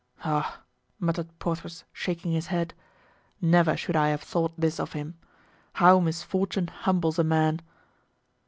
[0.25, 0.57] "Oh!"
[0.99, 2.73] muttered Porthos, shaking his head,
[3.39, 5.13] "never should I have thought this of him!
[5.73, 7.61] How misfortune humbles a man!"